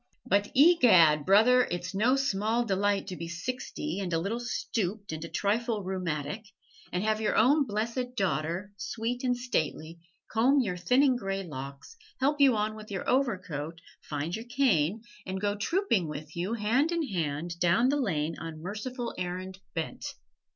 [0.25, 1.27] But, egad!
[1.27, 5.83] brother, it's no small delight to be sixty and a little stooped and a trifle
[5.83, 6.43] rheumatic,
[6.91, 9.99] and have your own blessed daughter, sweet and stately,
[10.33, 15.39] comb your thinning gray locks, help you on with your overcoat, find your cane, and
[15.39, 20.15] go trooping with you, hand in hand, down the lane on merciful errand bent.